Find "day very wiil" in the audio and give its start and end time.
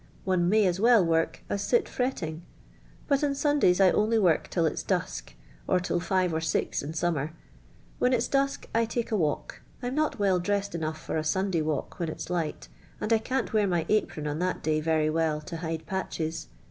14.63-15.43